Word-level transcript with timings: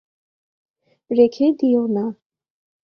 রেখে 1.11 1.45
দিও 1.59 1.83
না। 1.87 2.05